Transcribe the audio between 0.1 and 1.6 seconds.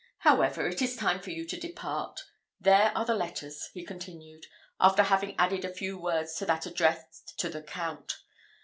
However, it is time for you to